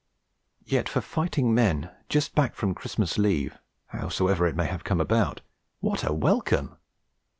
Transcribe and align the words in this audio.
Yet 0.65 0.89
for 0.89 0.99
fighting 0.99 1.53
men 1.53 1.91
just 2.09 2.33
back 2.33 2.55
from 2.55 2.73
Christmas 2.73 3.19
leave, 3.19 3.59
howsoever 3.89 4.47
it 4.47 4.55
may 4.55 4.65
have 4.65 4.83
come 4.83 4.99
about, 4.99 5.41
what 5.79 6.03
a 6.03 6.11
welcome! 6.11 6.75